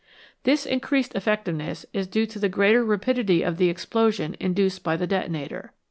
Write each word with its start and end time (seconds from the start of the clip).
This 0.45 0.65
increased 0.65 1.13
effectiveness 1.13 1.85
is 1.93 2.07
due 2.07 2.25
to 2.25 2.39
the 2.39 2.49
greater 2.49 2.83
rapidity 2.83 3.43
of 3.43 3.57
the 3.57 3.69
explosion 3.69 4.35
induced 4.39 4.83
by 4.83 4.97
the 4.97 5.05
detonator. 5.05 5.73